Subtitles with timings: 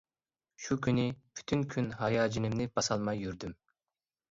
[0.63, 1.05] شۇ كۈنى
[1.41, 3.57] پۈتۈن كۈن ھاياجىنىمنى باسالماي يۈردۈم.